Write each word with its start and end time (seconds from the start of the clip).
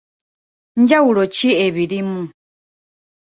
Njawulo 0.81 1.23
ki 1.35 1.49
ebirimu? 1.65 2.21